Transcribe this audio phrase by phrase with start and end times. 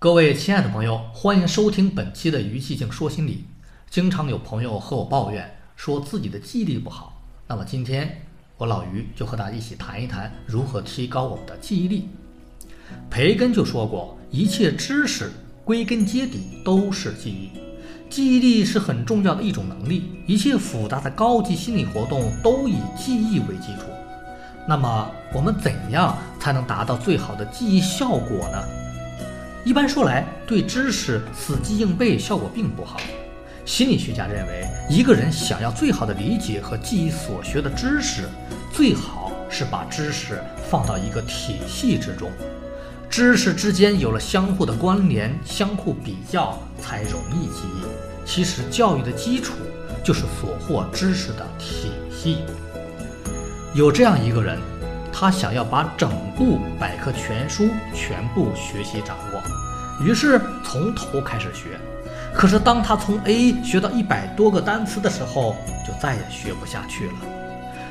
[0.00, 3.46] 各位亲爱的朋友，欢迎收听本期的于寂静说心理。
[3.90, 8.22] 经常有朋友和我抱怨说自己的记忆力不好，那么今天
[8.58, 12.08] 我老于就和大家一起谈一谈如何提高我们的记忆力。
[13.10, 15.32] 培根就说过，一切知识
[15.64, 17.50] 归根结底都是记忆，
[18.08, 20.12] 记忆力是很重要的一种能力。
[20.28, 23.88] 一切复杂的高级心理活动都以记忆为基础。
[24.64, 28.77] 那么我们怎样才能达到最好的记忆效果呢？
[29.68, 32.98] 一般说来，对知识死记硬背效果并不好。
[33.66, 38.22] 心理学家认为，一个人想要最好的理解和记忆所学的知识，
[38.72, 42.30] 最好是把知识放到一个体系之中，
[43.10, 47.82] 知识之间有了相互的关联，相互比较才容易记忆。
[48.24, 49.52] 其实，教育的基础
[50.02, 52.38] 就是所获知识的体系。
[53.74, 54.58] 有这样一个人。
[55.20, 59.42] 他想要把整部百科全书全部学习掌握，
[60.00, 61.76] 于是从头开始学。
[62.32, 67.14] 可是当他从 A 学到一百多个单词的时候，就再也学不下去了。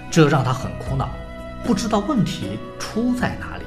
[0.10, 1.10] 这让他很苦恼，
[1.66, 3.66] 不知道问题出在哪里。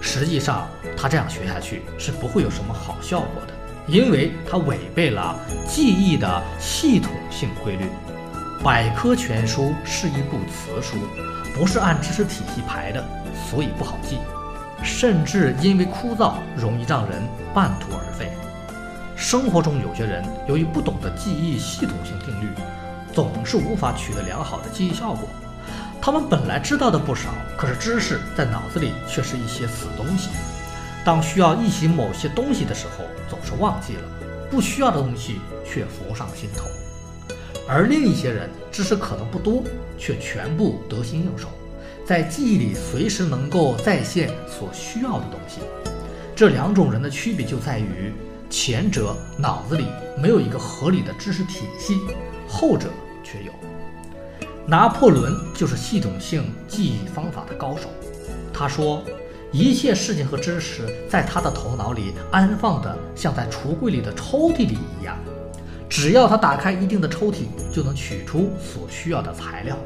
[0.00, 0.66] 实际上，
[0.96, 3.54] 他这样学下去是不会有什么好效果的，
[3.86, 7.88] 因为他违背了记忆的系统性规律。
[8.62, 10.96] 百科全书是一部词书。
[11.54, 13.04] 不是按知识体系排的，
[13.48, 14.18] 所以不好记，
[14.82, 17.20] 甚至因为枯燥，容易让人
[17.52, 18.30] 半途而废。
[19.16, 22.48] 生活中有些人由于不懂得记忆系统性定律，
[23.12, 25.28] 总是无法取得良好的记忆效果。
[26.00, 30.30] 他们本来知道的不少，可是知识在脑子里却是一些死东西。
[31.04, 34.02] 当需要忆起某些东西的时候，总是忘记了；
[34.48, 36.68] 不需要的东西却浮上心头。
[37.68, 39.62] 而另一些人知识可能不多，
[39.98, 41.48] 却全部得心应手，
[42.06, 45.60] 在记忆里随时能够再现所需要的东西。
[46.34, 48.12] 这两种人的区别就在于，
[48.48, 49.84] 前者脑子里
[50.16, 52.00] 没有一个合理的知识体系，
[52.48, 52.88] 后者
[53.22, 53.52] 却有。
[54.66, 57.90] 拿破仑就是系统性记忆方法的高手。
[58.52, 59.02] 他说，
[59.52, 65.18] 一切事情和知识在他的头脑里安放的像在橱柜里的抽屉里一样。
[65.88, 69.76] 只要他打开一定的抽屉，就能取出所需要的材料。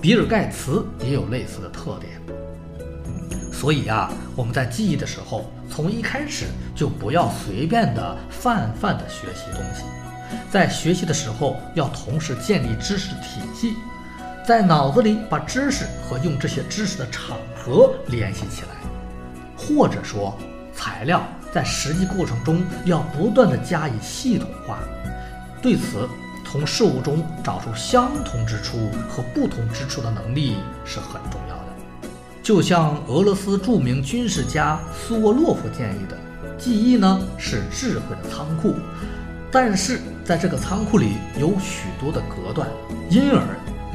[0.00, 2.12] 比尔盖茨也有类似的特点。
[3.52, 9.84] 所以啊，我们在记忆的时候，从一开始就不要随便的泛泛的学习东西。
[10.50, 13.74] 在学习的时候，要同时建立知识体系，
[14.46, 18.68] 在脑子里把知识和用这些知识的场合联系起来，
[19.56, 20.36] 或者说，
[20.72, 24.78] 材料在实际过程中要不断的加以系统化。
[25.62, 26.08] 对此，
[26.44, 31.64] 从事物中找出相同之处和不同之处的能力是很重要的。
[32.42, 36.16] 就像俄罗斯著名军事家苏沃洛夫建议的，
[36.58, 38.74] 记忆呢是智慧的仓库，
[39.52, 42.68] 但是在这个仓库里有许多的隔断，
[43.10, 43.42] 因而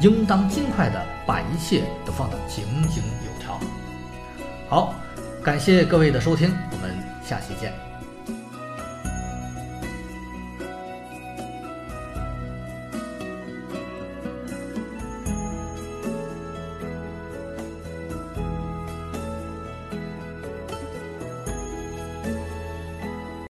[0.00, 3.60] 应当尽快的把一切都放得井井有条。
[4.68, 4.94] 好，
[5.42, 7.85] 感谢各位的收听，我们下期见。